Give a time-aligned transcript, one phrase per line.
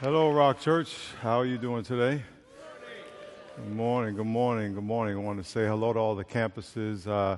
[0.00, 0.96] Hello, Rock Church.
[1.20, 2.22] How are you doing today?
[3.56, 5.16] Good morning, good morning, good morning.
[5.16, 7.36] I want to say hello to all the campuses uh,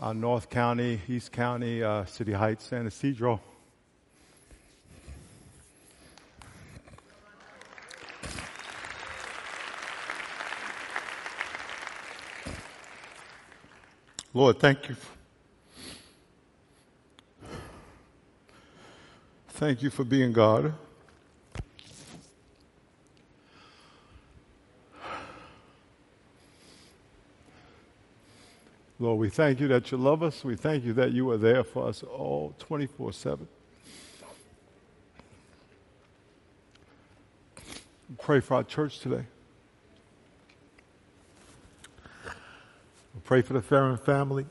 [0.00, 3.40] uh, North County, East County, uh, City Heights, San Ysidro.
[14.34, 14.96] Lord, thank you.
[19.50, 20.74] Thank you for being God.
[29.00, 30.44] Lord, we thank you that you love us.
[30.44, 33.48] We thank you that you are there for us all 24 7.
[38.20, 39.24] Pray for our church today.
[43.24, 44.46] Pray for the Farron family.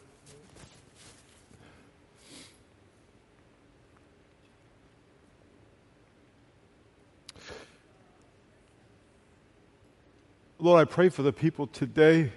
[10.59, 12.31] Lord, I pray for the people today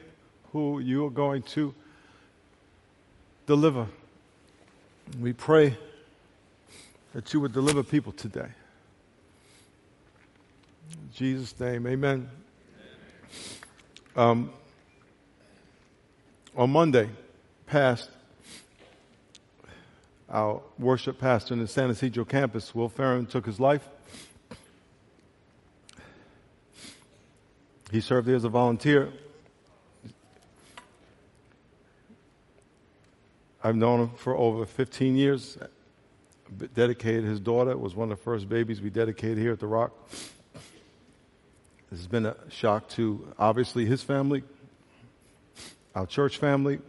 [0.53, 1.75] who you are going to
[3.51, 3.89] deliver.
[5.21, 5.77] We pray
[7.15, 8.47] that you would deliver people today.
[10.93, 12.31] In Jesus' name, amen.
[14.15, 14.53] Um,
[16.57, 17.11] on Monday
[17.67, 18.09] past,
[20.29, 23.89] our worship pastor in the San Ysidro campus, Will Farron, took his life.
[27.91, 29.13] He served there as a volunteer
[33.63, 35.59] I've known him for over 15 years.
[36.75, 37.71] Dedicated his daughter.
[37.71, 39.93] It was one of the first babies we dedicated here at the Rock.
[41.91, 44.43] This has been a shock to obviously his family,
[45.95, 46.81] our church family,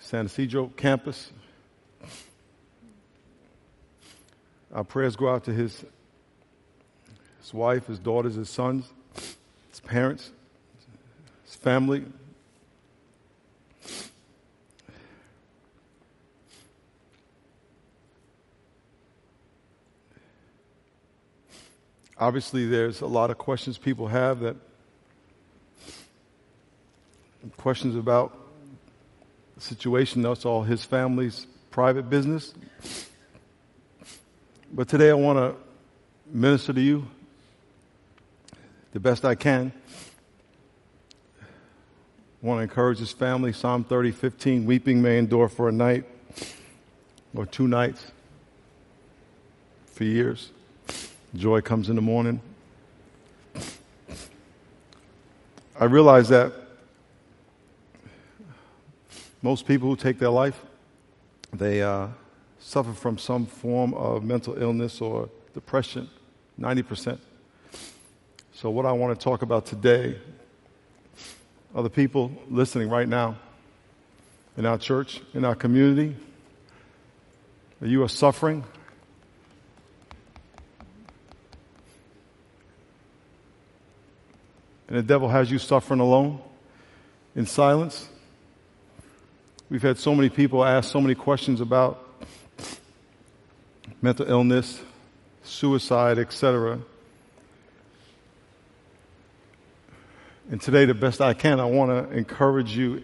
[0.00, 1.30] San Ysidro campus.
[4.74, 5.84] Our prayers go out to his,
[7.40, 8.90] his wife, his daughters, his sons,
[9.70, 10.32] his parents,
[11.44, 12.04] his family,
[22.22, 24.54] Obviously, there's a lot of questions people have that
[27.56, 28.38] questions about
[29.56, 30.22] the situation.
[30.22, 32.54] That's all his family's private business.
[34.72, 35.56] But today I want to
[36.32, 37.08] minister to you
[38.92, 39.72] the best I can.
[41.40, 43.52] I want to encourage his family.
[43.52, 46.04] Psalm 30, 15, weeping may endure for a night
[47.34, 48.12] or two nights
[49.86, 50.52] for years.
[51.34, 52.42] Joy comes in the morning.
[55.80, 56.52] I realize that
[59.40, 60.62] most people who take their life,
[61.50, 62.08] they uh,
[62.58, 66.10] suffer from some form of mental illness or depression,
[66.60, 67.18] 90%.
[68.52, 70.18] So, what I want to talk about today
[71.74, 73.36] are the people listening right now
[74.58, 76.14] in our church, in our community,
[77.80, 78.64] you are suffering
[84.92, 86.38] and the devil has you suffering alone
[87.34, 88.10] in silence.
[89.70, 92.06] We've had so many people ask so many questions about
[94.02, 94.82] mental illness,
[95.44, 96.78] suicide, etc.
[100.50, 103.02] And today, the best I can, I want to encourage you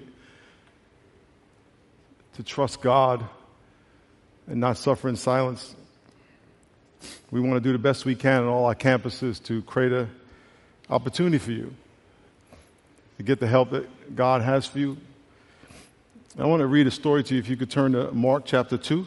[2.35, 3.27] to trust God
[4.47, 5.75] and not suffer in silence.
[7.31, 10.07] We want to do the best we can on all our campuses to create a
[10.91, 11.75] opportunity for you
[13.19, 14.97] to get the help that God has for you.
[16.39, 17.41] I want to read a story to you.
[17.41, 19.07] If you could turn to Mark chapter 2.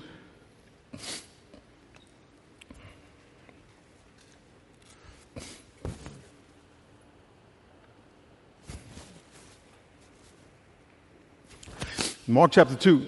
[12.27, 13.07] Mark chapter 2.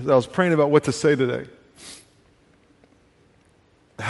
[0.00, 1.46] As I was praying about what to say today.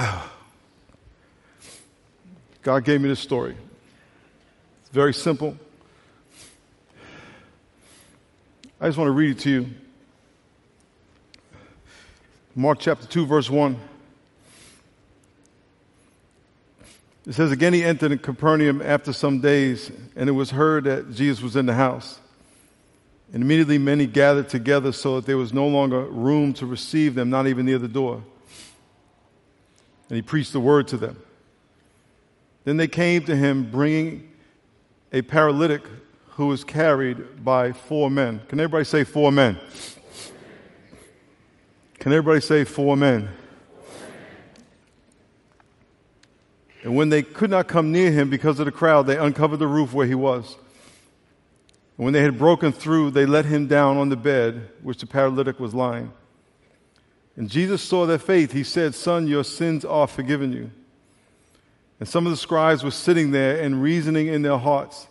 [2.62, 3.56] God gave me this story.
[4.92, 5.56] Very simple.
[8.78, 9.66] I just want to read it to you.
[12.54, 13.78] Mark chapter 2, verse 1.
[17.26, 21.14] It says, Again he entered in Capernaum after some days, and it was heard that
[21.14, 22.18] Jesus was in the house.
[23.32, 27.30] And immediately many gathered together so that there was no longer room to receive them,
[27.30, 28.22] not even near the door.
[30.10, 31.16] And he preached the word to them.
[32.64, 34.28] Then they came to him bringing
[35.12, 35.82] a paralytic
[36.30, 38.40] who was carried by four men.
[38.48, 39.58] Can everybody say four men?
[41.98, 43.28] Can everybody say four men?
[46.82, 49.68] And when they could not come near him because of the crowd, they uncovered the
[49.68, 50.56] roof where he was.
[51.96, 55.06] And when they had broken through, they let him down on the bed which the
[55.06, 56.12] paralytic was lying.
[57.36, 58.52] And Jesus saw their faith.
[58.52, 60.70] He said, Son, your sins are forgiven you.
[62.02, 65.06] And some of the scribes were sitting there and reasoning in their hearts,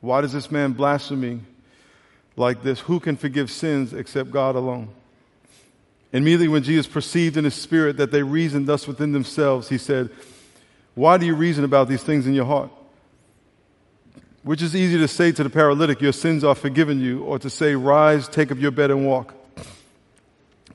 [0.00, 1.44] Why does this man blaspheme
[2.36, 2.78] like this?
[2.78, 4.90] Who can forgive sins except God alone?
[6.12, 9.78] And Immediately, when Jesus perceived in his spirit that they reasoned thus within themselves, he
[9.78, 10.10] said,
[10.94, 12.70] Why do you reason about these things in your heart?
[14.44, 17.50] Which is easy to say to the paralytic, Your sins are forgiven you, or to
[17.50, 19.34] say, Rise, take up your bed and walk.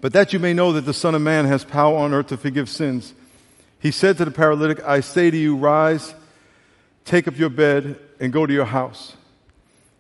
[0.02, 2.38] But that you may know that the Son of Man has power on earth to
[2.38, 3.14] forgive sins.
[3.82, 6.14] He said to the paralytic, I say to you, rise,
[7.04, 9.16] take up your bed, and go to your house.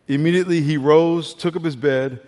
[0.07, 2.19] Immediately he rose, took up his bed,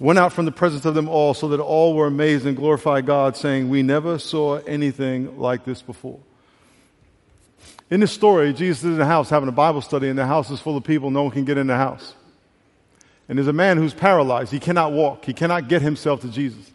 [0.00, 3.06] went out from the presence of them all, so that all were amazed and glorified
[3.06, 6.18] God, saying, We never saw anything like this before.
[7.88, 10.50] In this story, Jesus is in the house having a Bible study, and the house
[10.50, 11.12] is full of people.
[11.12, 12.14] No one can get in the house.
[13.28, 14.50] And there's a man who's paralyzed.
[14.50, 16.72] He cannot walk, he cannot get himself to Jesus.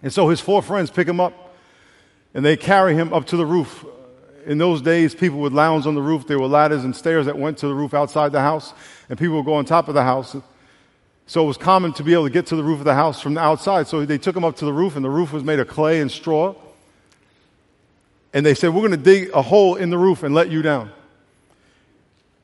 [0.00, 1.49] And so his four friends pick him up
[2.34, 3.84] and they carry him up to the roof.
[4.46, 6.26] In those days, people would lounge on the roof.
[6.26, 8.72] There were ladders and stairs that went to the roof outside the house,
[9.08, 10.36] and people would go on top of the house.
[11.26, 13.20] So it was common to be able to get to the roof of the house
[13.20, 13.86] from the outside.
[13.86, 16.00] So they took him up to the roof, and the roof was made of clay
[16.00, 16.54] and straw.
[18.32, 20.62] And they said, We're going to dig a hole in the roof and let you
[20.62, 20.90] down.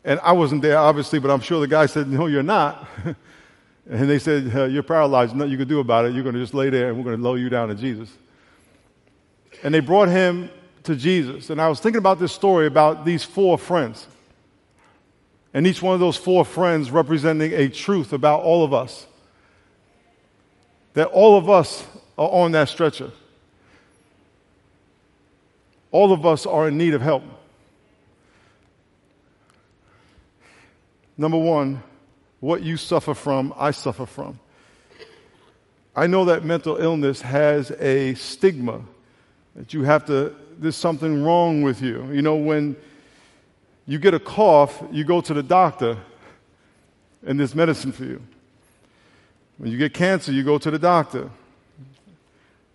[0.04, 2.88] And I wasn't there, obviously, but I'm sure the guy said, No, you're not.
[3.90, 5.34] and they said, You're paralyzed.
[5.34, 6.14] Nothing you can do about it.
[6.14, 8.10] You're going to just lay there and we're going to lower you down to Jesus.
[9.62, 10.50] And they brought him
[10.84, 11.50] to Jesus.
[11.50, 14.06] And I was thinking about this story about these four friends.
[15.52, 19.06] And each one of those four friends representing a truth about all of us.
[20.94, 21.84] That all of us
[22.18, 23.10] are on that stretcher.
[25.90, 27.22] All of us are in need of help.
[31.16, 31.82] Number one,
[32.40, 34.38] what you suffer from, I suffer from.
[35.94, 38.82] I know that mental illness has a stigma
[39.56, 42.08] that you have to, there's something wrong with you.
[42.12, 42.76] You know, when
[43.86, 45.96] you get a cough, you go to the doctor
[47.26, 48.22] and there's medicine for you.
[49.58, 51.30] When you get cancer, you go to the doctor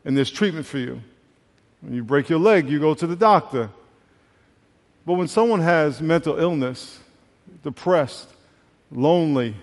[0.04, 1.01] and there's treatment for you.
[1.81, 3.69] When you break your leg, you go to the doctor.
[5.06, 7.00] But when someone has mental illness,
[7.63, 8.27] depressed,
[8.92, 9.56] lonely,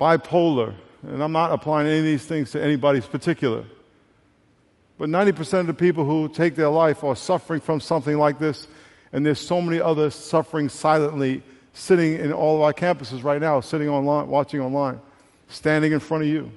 [0.00, 3.64] bipolar, and I'm not applying any of these things to anybody's particular,
[5.00, 8.68] but 90% of the people who take their life are suffering from something like this,
[9.14, 11.42] and there's so many others suffering silently
[11.72, 15.00] sitting in all of our campuses right now, sitting online, watching online,
[15.48, 16.52] standing in front of you.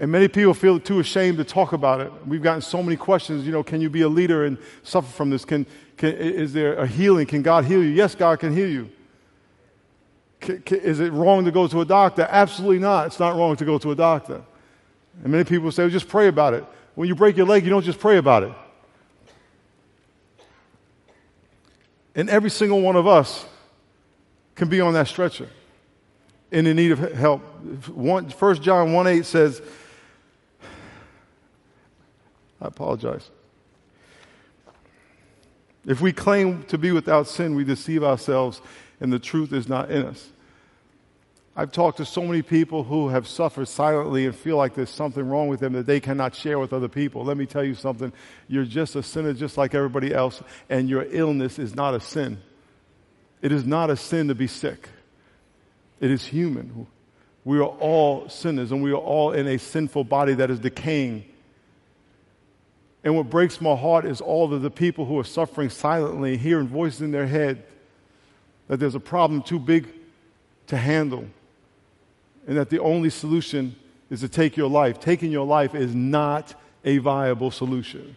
[0.00, 2.12] And many people feel too ashamed to talk about it.
[2.26, 5.30] We've gotten so many questions, you know, can you be a leader and suffer from
[5.30, 5.46] this?
[5.46, 5.64] Can,
[5.96, 7.26] can, is there a healing?
[7.26, 7.88] Can God heal you?
[7.88, 8.90] Yes, God can heal you.
[10.40, 12.26] Can, can, is it wrong to go to a doctor?
[12.28, 13.06] Absolutely not.
[13.06, 14.42] It's not wrong to go to a doctor.
[15.22, 16.64] And many people say, well, just pray about it.
[16.94, 18.52] When you break your leg, you don't just pray about it.
[22.14, 23.44] And every single one of us
[24.54, 25.48] can be on that stretcher
[26.50, 27.40] in the need of help.
[27.88, 29.62] One, 1 John 1 8 says,
[32.60, 33.30] I apologize.
[35.86, 38.60] If we claim to be without sin, we deceive ourselves
[39.00, 40.28] and the truth is not in us.
[41.56, 45.28] I've talked to so many people who have suffered silently and feel like there's something
[45.28, 47.24] wrong with them that they cannot share with other people.
[47.24, 48.12] Let me tell you something.
[48.48, 52.40] You're just a sinner just like everybody else, and your illness is not a sin.
[53.42, 54.88] It is not a sin to be sick.
[55.98, 56.86] It is human.
[57.44, 61.24] We are all sinners, and we are all in a sinful body that is decaying.
[63.02, 66.68] And what breaks my heart is all of the people who are suffering silently, hearing
[66.68, 67.64] voices in their head
[68.68, 69.88] that there's a problem too big
[70.68, 71.24] to handle,
[72.50, 73.76] and that the only solution
[74.10, 74.98] is to take your life.
[74.98, 76.52] Taking your life is not
[76.84, 78.16] a viable solution,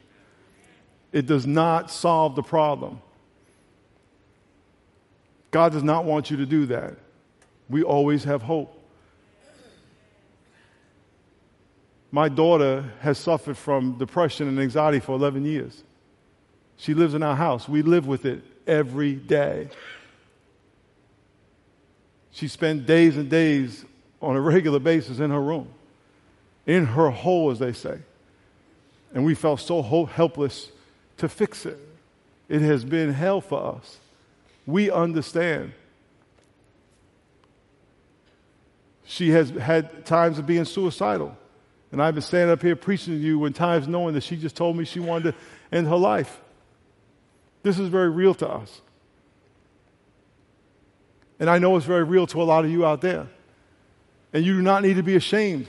[1.12, 3.00] it does not solve the problem.
[5.52, 6.96] God does not want you to do that.
[7.70, 8.76] We always have hope.
[12.10, 15.84] My daughter has suffered from depression and anxiety for 11 years.
[16.78, 17.70] She lives in our house.
[17.70, 19.70] We live with it every day.
[22.32, 23.86] She spent days and days
[24.24, 25.68] on a regular basis in her room,
[26.66, 28.00] in her hole, as they say.
[29.14, 30.72] And we felt so helpless
[31.18, 31.78] to fix it.
[32.50, 33.98] It has been hell for us.
[34.66, 35.74] We understand.
[39.06, 41.38] She has had times of being suicidal.
[41.92, 44.56] And I've been standing up here preaching to you when times knowing that she just
[44.56, 46.42] told me she wanted to end her life.
[47.62, 48.82] This is very real to us.
[51.40, 53.28] And I know it's very real to a lot of you out there.
[54.34, 55.68] And you do not need to be ashamed.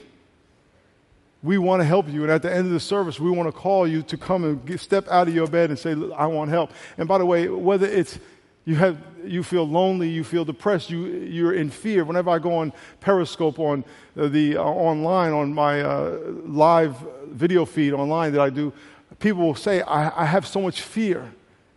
[1.43, 2.23] We want to help you.
[2.23, 4.65] And at the end of the service, we want to call you to come and
[4.65, 6.71] get, step out of your bed and say, I want help.
[6.97, 8.17] And by the way, whether it's
[8.65, 12.03] you, have, you feel lonely, you feel depressed, you, you're in fear.
[12.03, 13.85] Whenever I go on Periscope, on
[14.17, 18.73] uh, the, uh, online, on my uh, live video feed online that I do,
[19.19, 21.31] people will say, I, I have so much fear.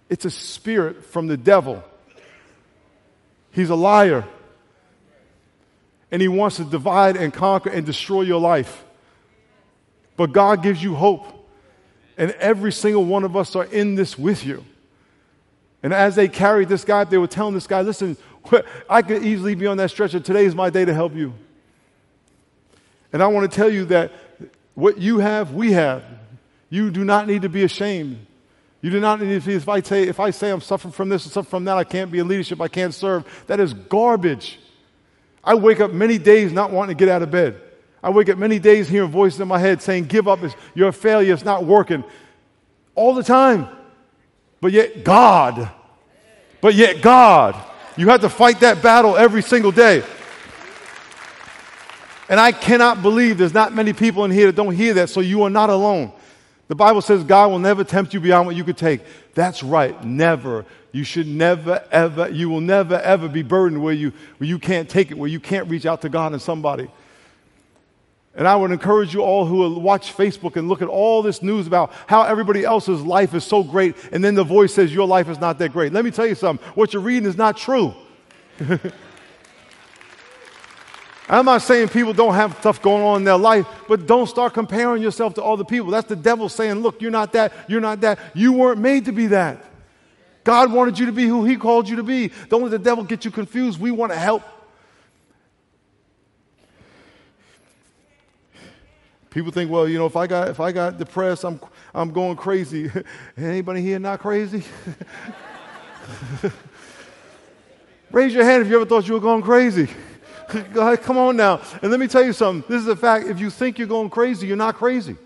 [0.08, 1.84] It's a spirit from the devil.
[3.50, 4.24] He's a liar.
[6.10, 8.84] And he wants to divide and conquer and destroy your life.
[10.16, 11.26] But God gives you hope.
[12.16, 14.64] And every single one of us are in this with you.
[15.82, 18.16] And as they carried this guy, they were telling this guy, listen,
[18.90, 20.18] I could easily be on that stretcher.
[20.18, 21.34] Today is my day to help you.
[23.12, 24.12] And I want to tell you that
[24.74, 26.04] what you have, we have.
[26.70, 28.26] You do not need to be ashamed.
[28.80, 31.08] You do not need to, be, if I say, if I say I'm suffering from
[31.08, 33.24] this and suffering from that, I can't be in leadership, I can't serve.
[33.46, 34.58] That is garbage.
[35.44, 37.60] I wake up many days not wanting to get out of bed.
[38.02, 40.40] I wake up many days hearing voices in my head saying, give up,
[40.74, 42.04] you're a failure, it's not working.
[42.94, 43.68] All the time.
[44.60, 45.70] But yet God,
[46.60, 47.54] but yet God,
[47.96, 50.02] you have to fight that battle every single day.
[52.28, 55.20] And I cannot believe there's not many people in here that don't hear that, so
[55.20, 56.12] you are not alone.
[56.66, 59.00] The Bible says God will never tempt you beyond what you could take.
[59.34, 60.66] That's right, never.
[60.98, 64.88] You should never, ever, you will never, ever be burdened where you, where you can't
[64.88, 66.90] take it, where you can't reach out to God and somebody.
[68.34, 71.68] And I would encourage you all who watch Facebook and look at all this news
[71.68, 75.28] about how everybody else's life is so great, and then the voice says your life
[75.28, 75.92] is not that great.
[75.92, 77.94] Let me tell you something what you're reading is not true.
[81.28, 84.52] I'm not saying people don't have stuff going on in their life, but don't start
[84.52, 85.92] comparing yourself to other people.
[85.92, 88.18] That's the devil saying, Look, you're not that, you're not that.
[88.34, 89.64] You weren't made to be that.
[90.48, 92.32] God wanted you to be who He called you to be.
[92.48, 93.78] Don't let the devil get you confused.
[93.78, 94.42] We want to help.
[99.28, 101.60] People think, well, you know, if I got if I got depressed, I'm
[101.94, 102.90] I'm going crazy.
[103.36, 104.64] Anybody here not crazy?
[108.10, 109.86] Raise your hand if you ever thought you were going crazy.
[110.48, 111.60] Come on now.
[111.82, 112.66] And let me tell you something.
[112.74, 113.26] This is a fact.
[113.26, 115.18] If you think you're going crazy, you're not crazy.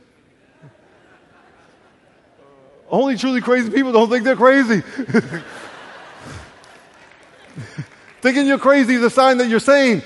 [2.93, 4.83] Only truly crazy people don't think they're crazy.
[8.21, 10.03] Thinking you're crazy is a sign that you're sane.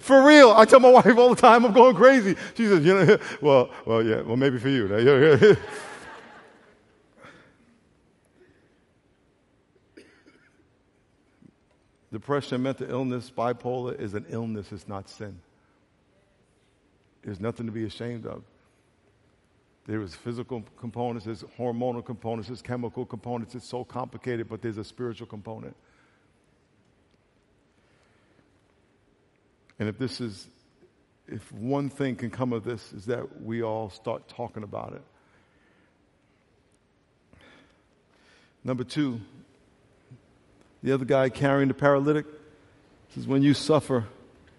[0.00, 0.50] for real.
[0.50, 2.36] I tell my wife all the time I'm going crazy.
[2.54, 4.86] She says, you know, well, well, yeah, well, maybe for you.
[12.12, 15.40] Depression, mental illness, bipolar is an illness, it's not sin.
[17.22, 18.42] There's nothing to be ashamed of.
[19.86, 23.54] There is physical components, there's hormonal components, there's chemical components.
[23.54, 25.74] It's so complicated, but there's a spiritual component.
[29.78, 30.46] And if this is,
[31.26, 35.02] if one thing can come of this, is that we all start talking about it.
[38.62, 39.20] Number two,
[40.84, 42.26] the other guy carrying the paralytic
[43.14, 44.06] says, When you suffer,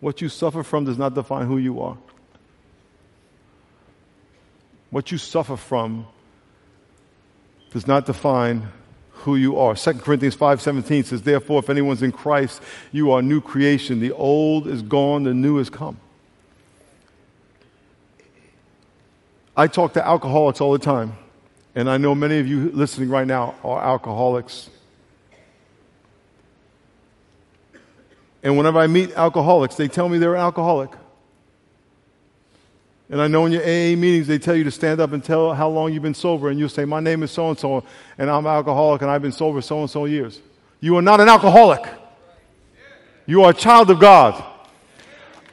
[0.01, 1.97] what you suffer from does not define who you are.
[4.93, 6.05] What you suffer from
[7.71, 8.67] does not define
[9.09, 9.75] who you are.
[9.75, 14.01] 2 Corinthians 5:17 says, "Therefore if anyone's in Christ, you are a new creation.
[14.01, 15.97] The old is gone, the new has come."
[19.57, 21.13] I talk to alcoholics all the time,
[21.73, 24.69] and I know many of you listening right now are alcoholics.
[28.43, 30.91] And whenever I meet alcoholics, they tell me they're an alcoholic.
[33.13, 35.53] And I know in your AA meetings, they tell you to stand up and tell
[35.53, 36.49] how long you've been sober.
[36.49, 37.83] And you'll say, My name is so and so,
[38.17, 40.41] and I'm alcoholic, and I've been sober so and so years.
[40.79, 41.87] You are not an alcoholic.
[43.27, 44.43] You are a child of God.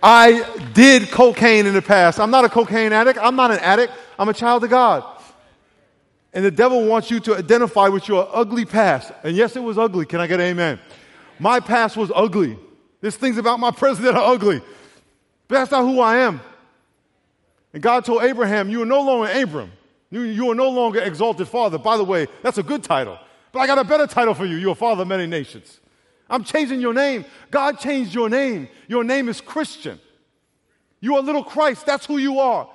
[0.03, 2.19] I did cocaine in the past.
[2.19, 3.19] I'm not a cocaine addict.
[3.21, 3.93] I'm not an addict.
[4.19, 5.05] I'm a child of God.
[6.33, 9.13] And the devil wants you to identify with your ugly past.
[9.23, 10.07] And yes, it was ugly.
[10.07, 10.81] Can I get amen?
[11.39, 12.59] My past was ugly.
[13.03, 14.63] There's things about my present that are ugly.
[15.47, 16.41] But that's not who I am.
[17.73, 19.73] And God told Abraham, You are no longer Abram.
[20.11, 21.79] You, you are no longer exalted father.
[21.79, 23.19] By the way, that's a good title.
[23.53, 24.57] But I got a better title for you.
[24.57, 25.81] You're father of many nations.
[26.29, 27.25] I'm changing your name.
[27.51, 28.69] God changed your name.
[28.89, 30.01] Your name is Christian.
[31.01, 31.87] You are little Christ.
[31.87, 32.69] That's who you are.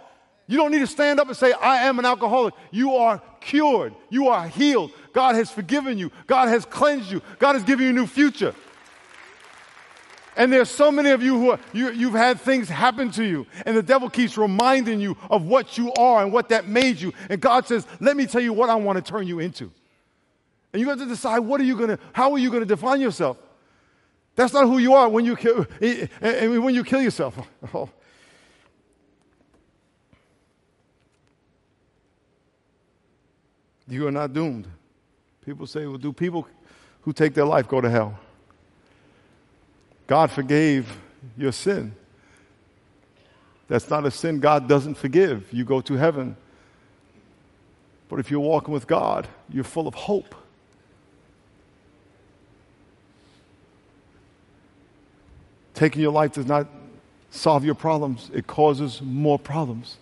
[0.48, 2.54] You don't need to stand up and say, I am an alcoholic.
[2.72, 3.96] You are cured.
[4.10, 4.92] You are healed.
[5.14, 6.12] God has forgiven you.
[6.28, 7.22] God has cleansed you.
[7.40, 8.54] God has given you a new future.
[10.38, 13.48] And there's so many of you who are, you, you've had things happen to you,
[13.65, 17.13] and the devil keeps reminding you of what you are and what that made you.
[17.30, 19.72] And God says, Let me tell you what I want to turn you into.
[20.74, 22.68] And you have to decide what are you going to, how are you going to
[22.68, 23.38] define yourself?
[24.36, 27.38] That's not who you are when you kill, and when you kill yourself.
[27.74, 27.89] Oh.
[33.88, 34.68] You are not doomed.
[35.46, 36.48] People say, well, do people
[37.01, 38.20] who take their life go to hell?
[40.07, 40.97] God forgave
[41.38, 41.95] your sin.
[43.67, 45.51] That's not a sin God doesn't forgive.
[45.51, 46.38] You go to heaven.
[48.07, 50.35] But if you're walking with God, you're full of hope.
[55.74, 56.67] Taking your life does not
[57.31, 59.97] solve your problems, it causes more problems.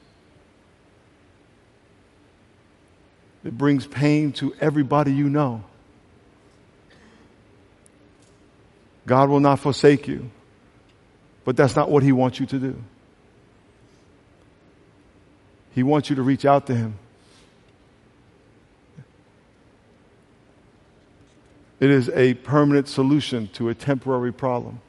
[3.43, 5.63] It brings pain to everybody you know.
[9.05, 10.29] God will not forsake you,
[11.45, 12.81] but that's not what He wants you to do.
[15.75, 16.99] He wants you to reach out to Him.
[21.79, 24.79] It is a permanent solution to a temporary problem.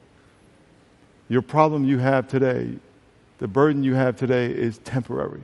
[1.27, 2.77] Your problem you have today,
[3.39, 5.41] the burden you have today is temporary.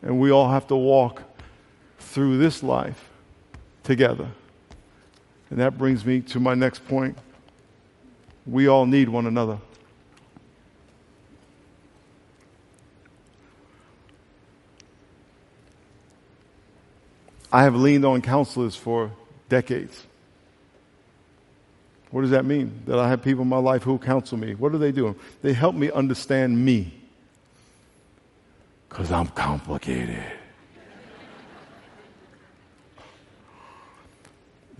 [0.00, 1.22] And we all have to walk
[1.98, 3.10] through this life
[3.82, 4.28] together.
[5.50, 7.18] And that brings me to my next point.
[8.46, 9.58] We all need one another.
[17.52, 19.10] I have leaned on counselors for
[19.48, 20.06] decades.
[22.12, 22.82] What does that mean?
[22.86, 24.54] That I have people in my life who counsel me.
[24.54, 25.16] What are they doing?
[25.42, 26.92] They help me understand me.
[28.88, 30.24] Because I'm complicated.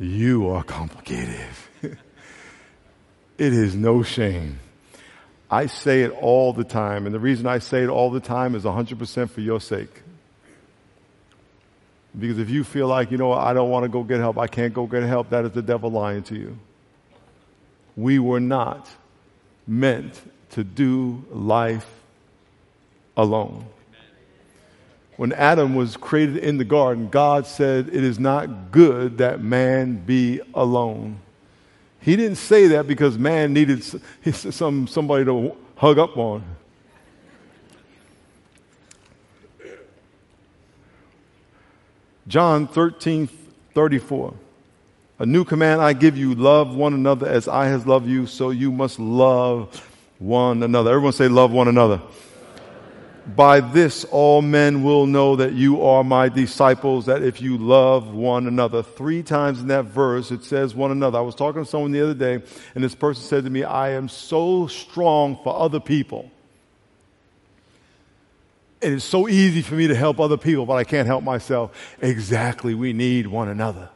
[0.01, 1.45] You are complicated.
[1.83, 1.99] it
[3.39, 4.59] is no shame.
[5.51, 8.55] I say it all the time, and the reason I say it all the time
[8.55, 10.03] is 100% for your sake.
[12.19, 14.47] Because if you feel like, you know I don't want to go get help, I
[14.47, 16.59] can't go get help, that is the devil lying to you.
[17.95, 18.89] We were not
[19.67, 20.19] meant
[20.53, 21.89] to do life
[23.19, 23.67] alone
[25.21, 29.97] when Adam was created in the garden, God said, It is not good that man
[29.97, 31.21] be alone.
[32.01, 33.85] He didn't say that because man needed
[34.33, 36.43] some, somebody to hug up on.
[42.27, 43.29] John 13,
[43.75, 44.35] 34.
[45.19, 48.49] A new command I give you love one another as I has loved you, so
[48.49, 49.87] you must love
[50.19, 50.93] one another.
[50.93, 52.01] Everyone say, Love one another.
[53.27, 58.15] By this all men will know that you are my disciples, that if you love
[58.15, 58.83] one another.
[58.83, 61.19] Three times in that verse it says one another.
[61.19, 62.43] I was talking to someone the other day,
[62.75, 66.31] and this person said to me, I am so strong for other people.
[68.81, 71.97] It is so easy for me to help other people, but I can't help myself.
[72.01, 73.91] Exactly, we need one another.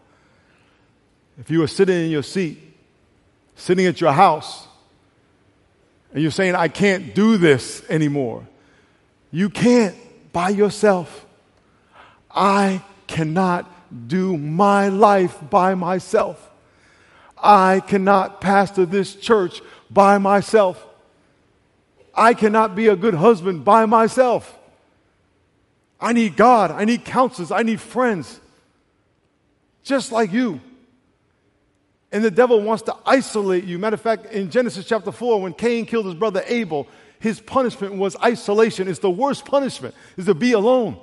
[1.39, 2.59] If you are sitting in your seat,
[3.57, 4.67] sitting at your house,
[6.13, 8.47] and you're saying, I can't do this anymore
[9.35, 9.97] you can't
[10.33, 11.27] by yourself.
[12.31, 13.69] I cannot
[14.07, 16.53] do my life by myself.
[17.37, 20.87] I cannot pastor this church by myself.
[22.15, 24.57] I cannot be a good husband by myself.
[26.01, 26.71] I need God.
[26.71, 27.51] I need counselors.
[27.51, 28.39] I need friends.
[29.83, 30.61] Just like you.
[32.13, 33.81] And the devil wants to isolate you.
[33.81, 36.87] Matter of fact, in Genesis chapter 4, when Cain killed his brother Abel,
[37.25, 38.87] his punishment was isolation.
[38.87, 40.99] It's the worst punishment, is to be alone.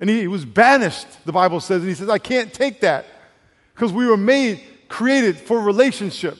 [0.00, 3.06] And he, was banished, the Bible says, and he says, I can't take that
[3.72, 6.38] because we were made, created for relationship.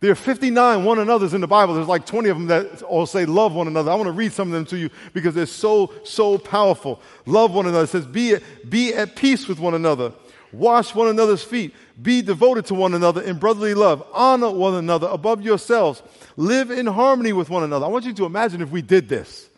[0.00, 1.72] There are 59 one another's in the Bible.
[1.72, 3.90] There's like 20 of them that all say love one another.
[3.90, 7.00] I want to read some of them to you because they're so, so powerful.
[7.24, 7.84] Love one another.
[7.84, 10.12] It says, be at, be at peace with one another.
[10.52, 11.74] Wash one another's feet.
[12.02, 14.06] Be devoted to one another in brotherly love.
[14.12, 16.02] Honor one another above yourselves.
[16.36, 17.86] Live in harmony with one another.
[17.86, 19.48] I want you to imagine if we did this.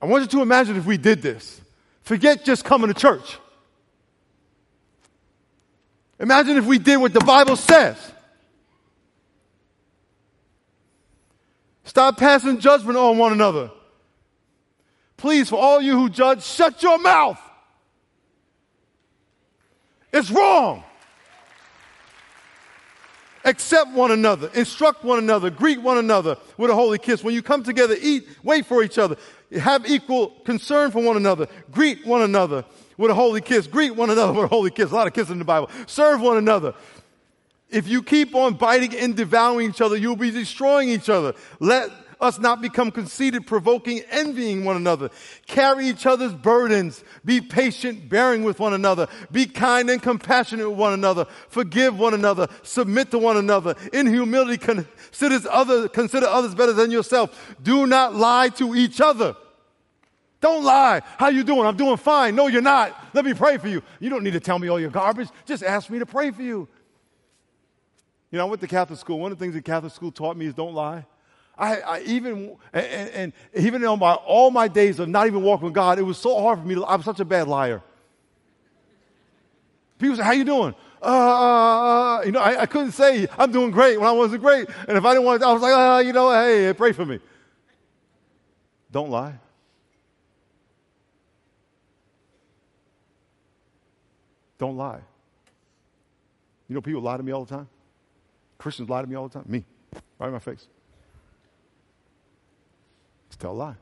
[0.00, 1.60] I want you to imagine if we did this.
[2.02, 3.38] Forget just coming to church.
[6.18, 7.96] Imagine if we did what the Bible says.
[11.84, 13.70] Stop passing judgment on one another.
[15.16, 17.40] Please, for all you who judge, shut your mouth.
[20.12, 20.84] It's wrong.
[23.44, 27.24] Accept one another, instruct one another, greet one another with a holy kiss.
[27.24, 29.16] When you come together, eat, wait for each other,
[29.60, 32.64] have equal concern for one another, greet one another.
[33.02, 33.66] with a holy kiss.
[33.66, 34.90] Greet one another with a holy kiss.
[34.90, 35.70] A lot of kisses in the Bible.
[35.86, 36.74] Serve one another.
[37.68, 41.34] If you keep on biting and devouring each other, you'll be destroying each other.
[41.58, 41.90] Let
[42.22, 45.10] us not become conceited, provoking, envying one another.
[45.46, 47.02] Carry each other's burdens.
[47.24, 49.08] Be patient, bearing with one another.
[49.30, 51.26] Be kind and compassionate with one another.
[51.48, 52.48] Forgive one another.
[52.62, 53.74] Submit to one another.
[53.92, 57.56] In humility, consider others, consider others better than yourself.
[57.62, 59.36] Do not lie to each other.
[60.40, 61.02] Don't lie.
[61.18, 61.66] How you doing?
[61.66, 62.34] I'm doing fine.
[62.34, 62.96] No, you're not.
[63.14, 63.82] Let me pray for you.
[64.00, 65.28] You don't need to tell me all your garbage.
[65.46, 66.68] Just ask me to pray for you.
[68.30, 69.20] You know, I went to Catholic school.
[69.20, 71.04] One of the things that Catholic school taught me is don't lie.
[71.56, 75.66] I, I even and, and, even on my all my days of not even walking
[75.66, 76.74] with God, it was so hard for me.
[76.74, 77.82] To, I'm such a bad liar.
[79.98, 83.50] People say, "How you doing?" Uh, uh, uh you know, I, I, couldn't say I'm
[83.50, 85.74] doing great when I wasn't great, and if I didn't want, to, I was like,
[85.74, 87.18] uh, you know, hey, pray for me.
[88.90, 89.34] Don't lie.
[94.58, 95.00] Don't lie.
[96.68, 97.68] You know, people lie to me all the time.
[98.58, 99.44] Christians lie to me all the time.
[99.48, 99.64] Me,
[100.18, 100.68] right in my face.
[103.42, 103.74] Tell a lie.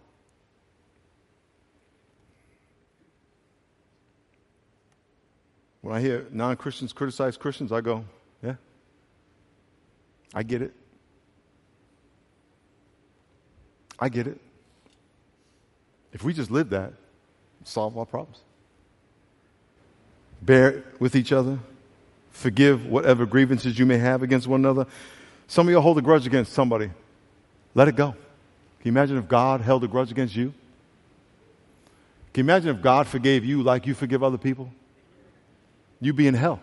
[5.83, 8.07] When I hear non Christians criticize Christians, I go,
[8.43, 8.55] yeah,
[10.33, 10.73] I get it.
[13.99, 14.41] I get it.
[16.15, 16.95] If we just live that,
[17.65, 18.39] solve our problems.
[20.41, 21.59] Bear with each other.
[22.31, 24.87] Forgive whatever grievances you may have against one another.
[25.49, 26.91] Some of you hold a grudge against somebody.
[27.75, 28.15] Let it go.
[28.81, 30.55] Can you imagine if God held a grudge against you?
[32.33, 34.73] Can you imagine if God forgave you like you forgive other people?
[36.01, 36.61] You'd be in hell.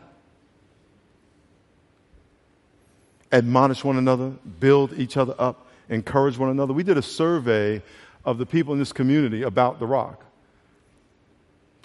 [3.31, 6.73] Admonish one another, build each other up, encourage one another.
[6.73, 7.83] We did a survey
[8.25, 10.25] of the people in this community about the rock.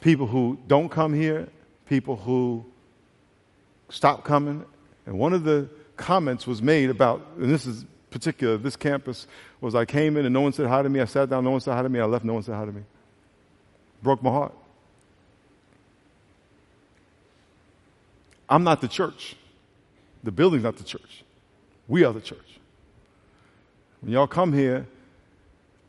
[0.01, 1.49] People who don't come here,
[1.87, 2.65] people who
[3.91, 4.65] stop coming.
[5.05, 9.27] And one of the comments was made about, and this is particular, this campus,
[9.61, 11.01] was I came in and no one said hi to me.
[11.01, 11.99] I sat down, no one said hi to me.
[11.99, 12.83] I left, no one said hi to me.
[14.03, 14.55] Broke my heart.
[18.49, 19.35] I'm not the church.
[20.23, 21.25] The building's not the church.
[21.89, 22.39] We are the church.
[24.01, 24.87] When y'all come here,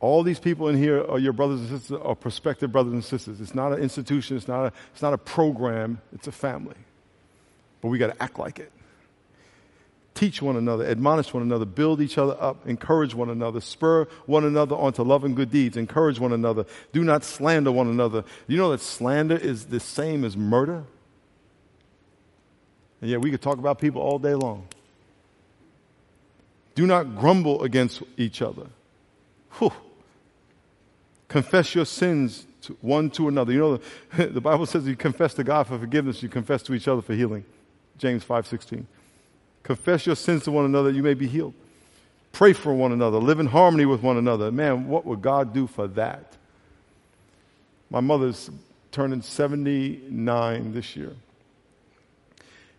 [0.00, 3.40] all these people in here are your brothers and sisters, or prospective brothers and sisters.
[3.40, 6.76] It's not an institution, it's not a, it's not a program, it's a family.
[7.80, 8.72] But we got to act like it
[10.14, 14.44] teach one another, admonish one another, build each other up, encourage one another, spur one
[14.44, 16.64] another on to love and good deeds, encourage one another.
[16.92, 18.24] Do not slander one another.
[18.46, 20.84] You know that slander is the same as murder?
[23.00, 24.68] And yet we could talk about people all day long.
[26.74, 28.66] Do not grumble against each other.
[29.58, 29.72] Whew.
[31.28, 33.52] Confess your sins to one to another.
[33.52, 33.80] You know,
[34.16, 37.02] the, the Bible says you confess to God for forgiveness, you confess to each other
[37.02, 37.44] for healing.
[37.98, 38.84] James 5.16.
[39.64, 41.54] Confess your sins to one another, you may be healed.
[42.32, 43.18] Pray for one another.
[43.18, 44.52] Live in harmony with one another.
[44.52, 46.36] Man, what would God do for that?
[47.90, 48.50] My mother's
[48.92, 51.12] turning 79 this year.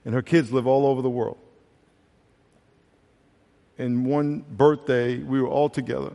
[0.04, 1.38] And her kids live all over the world.
[3.78, 6.14] And one birthday, we were all together,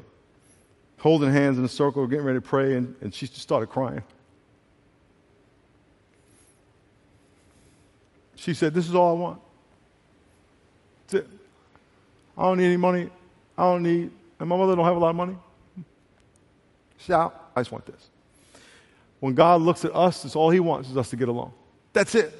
[0.98, 4.02] holding hands in a circle, getting ready to pray, and, and she just started crying.
[8.36, 9.40] She said, This is all I want.
[12.40, 13.10] I don't need any money.
[13.58, 15.36] I don't need, and my mother don't have a lot of money.
[16.96, 18.08] Shout, I just want this.
[19.20, 21.52] When God looks at us, it's all he wants is us to get along.
[21.92, 22.32] That's it.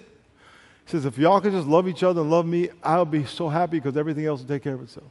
[0.86, 3.50] He says, if y'all can just love each other and love me, I'll be so
[3.50, 5.06] happy because everything else will take care of itself.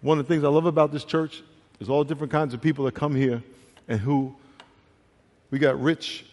[0.00, 1.42] One of the things I love about this church
[1.80, 3.42] is all different kinds of people that come here
[3.88, 4.32] and who
[5.50, 6.24] we got rich,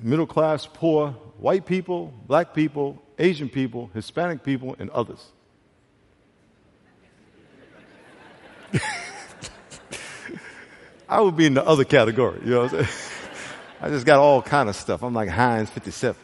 [0.00, 5.24] middle class, poor, white people, black people, Asian people, Hispanic people, and others.
[11.08, 12.96] I would be in the other category, you know what I'm saying?
[13.80, 15.02] I just got all kind of stuff.
[15.02, 16.20] I'm like Heinz 57.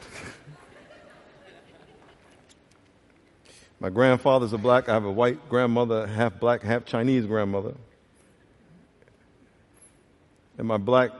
[3.81, 4.89] My grandfather's a black.
[4.89, 7.75] I have a white grandmother, half black, half Chinese grandmother.
[10.57, 11.11] And my black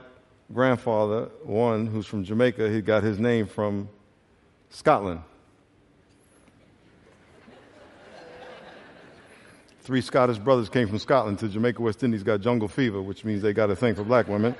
[0.53, 3.89] grandfather, one who's from Jamaica, he got his name from
[4.69, 5.21] Scotland.
[9.85, 13.43] Three Scottish brothers came from Scotland to Jamaica, West Indies, got jungle fever, which means
[13.43, 14.55] they got a thing for black women.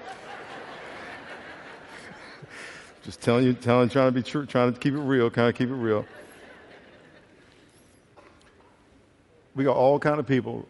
[3.03, 5.55] Just telling you, telling, trying to be true, trying to keep it real, kind of
[5.55, 6.05] keep it real.
[9.55, 10.67] We got all kind of people,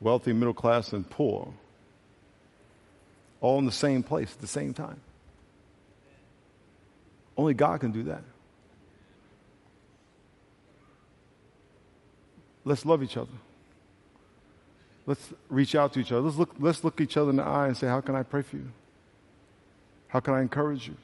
[0.00, 1.52] wealthy, middle class, and poor.
[3.40, 5.00] all in the same place at the same time.
[7.36, 8.22] Only God can do that.
[12.64, 13.32] Let's love each other.
[15.06, 16.22] Let's reach out to each other.
[16.22, 18.42] Let's look, let's look each other in the eye and say, How can I pray
[18.42, 18.70] for you?
[20.08, 20.96] How can I encourage you?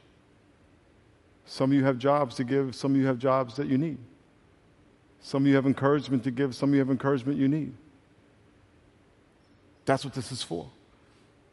[1.44, 3.98] Some of you have jobs to give, some of you have jobs that you need.
[5.20, 7.74] Some of you have encouragement to give, some of you have encouragement you need.
[9.84, 10.70] That's what this is for.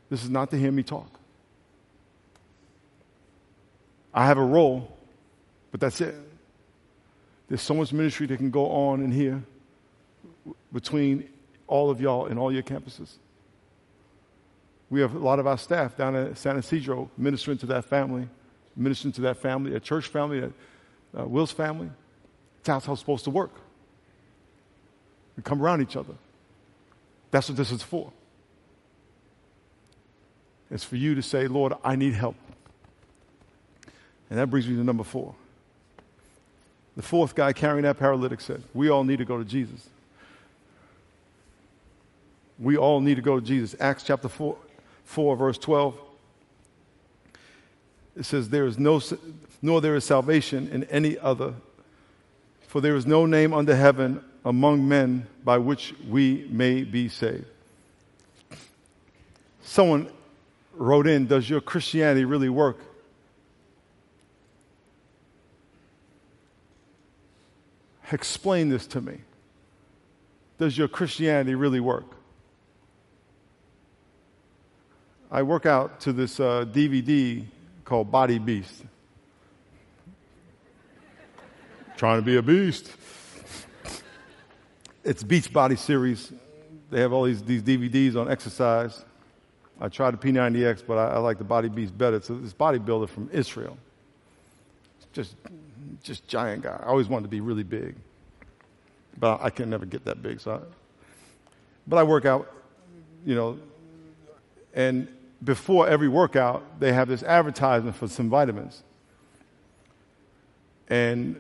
[0.10, 1.20] This is not to hear me talk.
[4.14, 4.96] I have a role,
[5.72, 6.16] but that's it.
[7.50, 9.44] There's so much ministry that can go on in here
[10.72, 11.30] between
[11.68, 13.14] all of y'all and all your campuses.
[14.90, 18.28] We have a lot of our staff down at San Ysidro ministering to that family,
[18.76, 20.52] ministering to that family, a church family,
[21.14, 21.90] a Will's family.
[22.64, 23.52] That's how it's supposed to work.
[25.36, 26.14] We come around each other.
[27.32, 28.12] That's what this is for.
[30.72, 32.36] It's for you to say, Lord, I need help.
[34.30, 35.36] And that brings me to number four.
[36.96, 39.88] The fourth guy carrying that paralytic said, We all need to go to Jesus.
[42.60, 43.80] We all need to go to Jesus.
[43.80, 44.58] Acts chapter 4,
[45.04, 45.98] 4 verse 12.
[48.16, 49.00] It says, There is no,
[49.62, 51.54] nor there is salvation in any other,
[52.68, 57.46] for there is no name under heaven among men by which we may be saved.
[59.62, 60.10] Someone
[60.74, 62.80] wrote in, Does your Christianity really work?
[68.12, 69.20] Explain this to me.
[70.58, 72.17] Does your Christianity really work?
[75.30, 77.44] I work out to this uh, DVD
[77.84, 78.86] called Body Beast.
[81.98, 82.94] Trying to be a beast.
[85.04, 86.32] It's Beachbody series.
[86.92, 89.04] They have all these, these DVDs on exercise.
[89.82, 92.22] I tried the P90X, but I, I like the Body Beast better.
[92.22, 93.78] So this bodybuilder from Israel,
[95.12, 95.36] just,
[96.04, 96.80] just giant guy.
[96.82, 97.96] I always wanted to be really big,
[99.20, 100.40] but I can never get that big.
[100.40, 100.60] So, I,
[101.86, 102.50] but I work out,
[103.26, 103.60] you know,
[104.74, 105.08] and
[105.44, 108.84] before every workout, they have this advertisement for some vitamins.
[110.90, 111.40] And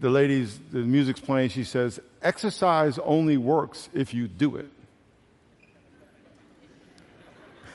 [0.00, 4.68] the ladies, the music's playing, she says, exercise only works if you do it.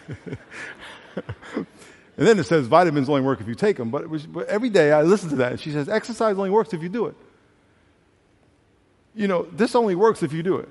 [1.16, 1.68] and
[2.18, 3.90] then it says vitamins only work if you take them.
[3.90, 6.74] But, was, but every day I listen to that, and she says, exercise only works
[6.74, 7.16] if you do it.
[9.16, 10.70] You know, this only works if you do it.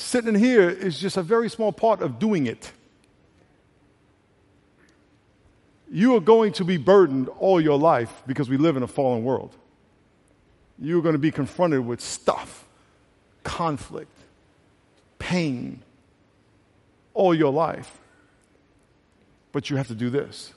[0.00, 2.72] Sitting here is just a very small part of doing it.
[5.90, 9.24] You are going to be burdened all your life because we live in a fallen
[9.24, 9.56] world.
[10.78, 12.66] You're going to be confronted with stuff,
[13.42, 14.12] conflict,
[15.18, 15.82] pain
[17.14, 17.98] all your life.
[19.50, 20.52] But you have to do this.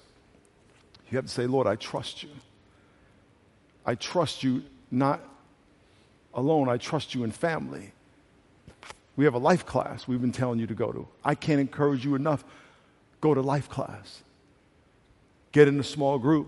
[1.10, 2.30] You have to say, Lord, I trust you.
[3.86, 5.22] I trust you not
[6.34, 7.94] alone, I trust you in family.
[9.22, 11.08] We have a life class we've been telling you to go to.
[11.24, 12.44] I can't encourage you enough.
[13.20, 14.24] Go to life class.
[15.52, 16.48] Get in a small group.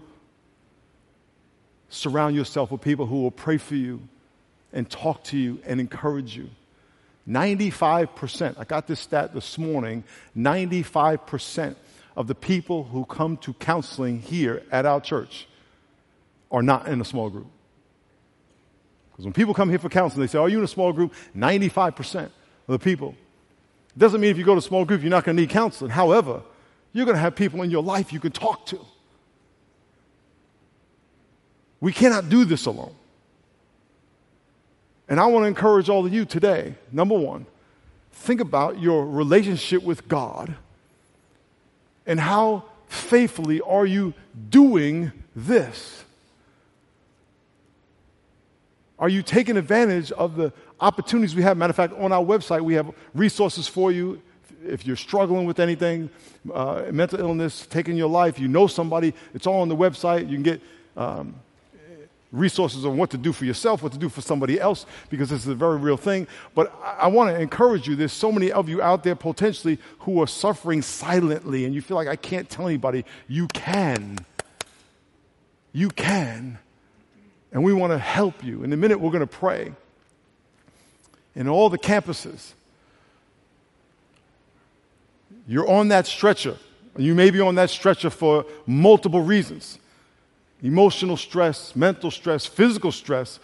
[1.90, 4.02] Surround yourself with people who will pray for you
[4.72, 6.50] and talk to you and encourage you.
[7.30, 10.04] 95%, I got this stat this morning
[10.36, 11.76] 95%
[12.18, 15.48] of the people who come to counseling here at our church
[16.50, 17.52] are not in a small group.
[19.12, 21.14] Because when people come here for counseling, they say, Are you in a small group?
[21.38, 22.32] 95% of
[22.68, 23.16] the people.
[23.96, 25.50] It Doesn't mean if you go to a small group, you're not going to need
[25.50, 25.92] counseling.
[25.92, 26.42] However,
[26.94, 28.80] you're going to have people in your life you can talk to.
[31.80, 32.94] We cannot do this alone.
[35.10, 36.76] And I want to encourage all of you today.
[36.92, 37.46] Number one,
[38.12, 40.56] think about your relationship with God
[42.06, 44.14] and how faithfully are you
[44.50, 46.04] doing this?
[48.98, 51.58] Are you taking advantage of the opportunities we have.
[51.58, 54.22] Matter of fact, on our website, we have resources for you.
[54.66, 56.10] If you're struggling with anything,
[56.54, 60.30] uh, mental illness, taking your life, you know somebody, it's all on the website.
[60.30, 60.62] You can get
[60.98, 61.36] um,
[62.32, 65.42] resources on what to do for yourself, what to do for somebody else, because this
[65.42, 66.28] is a very real thing.
[66.54, 67.96] But I, I want to encourage you.
[67.96, 71.96] There's so many of you out there potentially who are suffering silently, and you feel
[71.96, 73.06] like I can't tell anybody.
[73.28, 74.18] You can.
[75.72, 76.60] You can.
[77.54, 78.64] And we want to help you.
[78.64, 79.74] In a minute, we're going to pray
[81.36, 82.54] in all the campuses.
[85.48, 86.58] You're on that stretcher.
[86.98, 89.80] You may be on that stretcher for multiple reasons
[90.62, 93.40] emotional stress, mental stress, physical stress.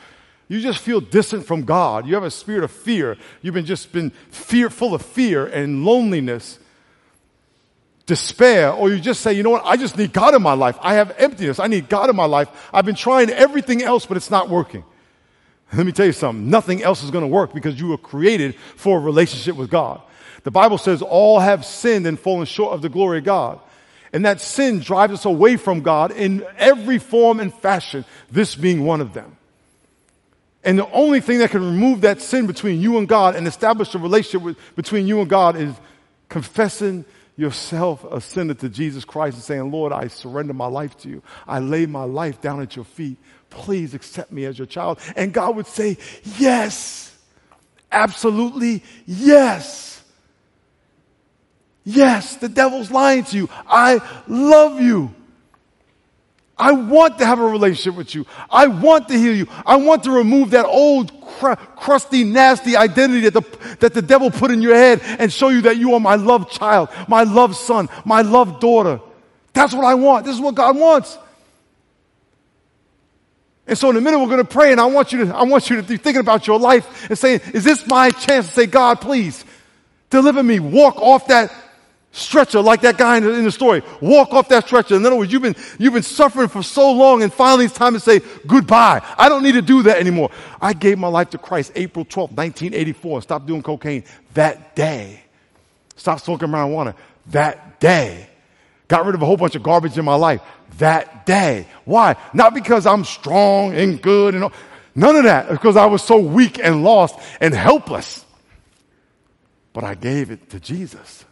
[0.47, 2.07] You just feel distant from God.
[2.07, 3.17] You have a spirit of fear.
[3.41, 6.59] You've been just been fearful of fear and loneliness,
[8.05, 10.77] despair, or you just say, you know what, I just need God in my life.
[10.81, 11.59] I have emptiness.
[11.59, 12.69] I need God in my life.
[12.73, 14.85] I've been trying everything else, but it's not working.
[15.73, 16.49] Let me tell you something.
[16.49, 20.01] Nothing else is going to work because you were created for a relationship with God.
[20.43, 23.59] The Bible says all have sinned and fallen short of the glory of God.
[24.11, 28.83] And that sin drives us away from God in every form and fashion, this being
[28.83, 29.37] one of them.
[30.63, 33.93] And the only thing that can remove that sin between you and God and establish
[33.95, 35.73] a relationship with, between you and God is
[36.27, 37.05] confessing
[37.37, 41.23] yourself a sinner to Jesus Christ and saying, Lord, I surrender my life to you.
[41.47, 43.17] I lay my life down at your feet.
[43.49, 44.99] Please accept me as your child.
[45.15, 45.97] And God would say,
[46.37, 47.15] Yes,
[47.91, 50.01] absolutely yes.
[51.83, 53.49] Yes, the devil's lying to you.
[53.67, 55.13] I love you.
[56.59, 58.25] I want to have a relationship with you.
[58.51, 59.47] I want to heal you.
[59.65, 64.29] I want to remove that old, cr- crusty, nasty identity that the, that the devil
[64.29, 67.55] put in your head and show you that you are my loved child, my loved
[67.55, 68.99] son, my loved daughter.
[69.53, 70.25] That's what I want.
[70.25, 71.17] This is what God wants.
[73.69, 75.43] And so in a minute we're going to pray and I want you to, I
[75.43, 78.51] want you to be thinking about your life and saying, is this my chance to
[78.51, 79.45] say, God, please
[80.09, 81.53] deliver me, walk off that
[82.11, 83.83] stretcher like that guy in the, in the, story.
[84.01, 84.95] Walk off that stretcher.
[84.95, 87.93] In other words, you've been, you've been suffering for so long and finally it's time
[87.93, 89.05] to say goodbye.
[89.17, 90.31] I don't need to do that anymore.
[90.59, 93.21] I gave my life to Christ April 12th, 1984.
[93.21, 94.03] Stopped doing cocaine
[94.33, 95.21] that day.
[95.95, 96.95] Stopped smoking marijuana
[97.27, 98.29] that day.
[98.89, 100.41] Got rid of a whole bunch of garbage in my life
[100.79, 101.67] that day.
[101.85, 102.15] Why?
[102.33, 104.53] Not because I'm strong and good and all.
[104.95, 105.49] None of that.
[105.49, 108.25] Because I was so weak and lost and helpless.
[109.73, 111.23] But I gave it to Jesus.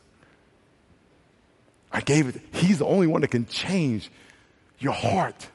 [1.92, 2.40] I gave it.
[2.52, 4.12] He's the only one that can change
[4.78, 5.48] your heart,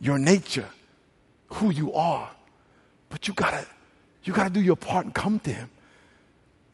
[0.00, 0.68] your nature,
[1.52, 2.28] who you are.
[3.08, 3.64] But you gotta,
[4.24, 5.70] you gotta do your part and come to Him.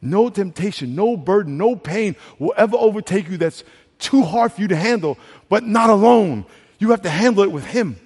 [0.01, 3.63] No temptation, no burden, no pain will ever overtake you that's
[3.99, 5.17] too hard for you to handle,
[5.49, 6.45] but not alone.
[6.79, 7.99] You have to handle it with Him.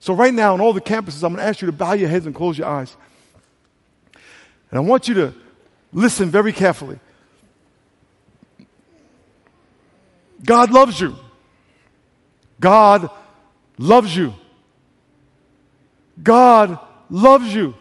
[0.00, 2.08] So, right now, on all the campuses, I'm going to ask you to bow your
[2.08, 2.96] heads and close your eyes.
[4.70, 5.34] And I want you to
[5.92, 6.98] listen very carefully.
[10.44, 11.16] God loves you.
[12.60, 13.10] God
[13.78, 14.34] loves you.
[16.22, 16.78] God
[17.10, 17.74] loves you.